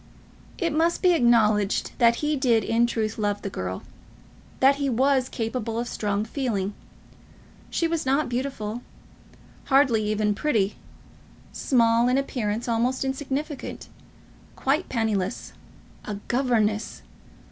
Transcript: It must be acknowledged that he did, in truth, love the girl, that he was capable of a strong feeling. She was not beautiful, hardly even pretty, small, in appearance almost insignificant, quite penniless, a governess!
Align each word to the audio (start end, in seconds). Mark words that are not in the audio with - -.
It 0.57 0.73
must 0.73 1.03
be 1.03 1.13
acknowledged 1.13 1.91
that 1.99 2.15
he 2.25 2.35
did, 2.35 2.63
in 2.63 2.87
truth, 2.87 3.19
love 3.19 3.43
the 3.43 3.51
girl, 3.51 3.83
that 4.59 4.77
he 4.77 4.89
was 4.89 5.29
capable 5.29 5.77
of 5.77 5.85
a 5.85 5.89
strong 5.91 6.25
feeling. 6.25 6.73
She 7.69 7.87
was 7.87 8.03
not 8.03 8.27
beautiful, 8.27 8.81
hardly 9.65 10.03
even 10.09 10.33
pretty, 10.33 10.75
small, 11.51 12.07
in 12.07 12.17
appearance 12.17 12.67
almost 12.67 13.05
insignificant, 13.05 13.89
quite 14.55 14.89
penniless, 14.89 15.53
a 16.03 16.15
governess! 16.27 17.03